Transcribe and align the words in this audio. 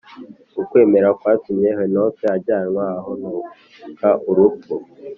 ukwemera 0.61 1.07
kwatumye 1.19 1.69
henoki 1.79 2.23
ajyanwa 2.35 2.83
ahonoka 2.99 4.07
urupfu 4.29 4.73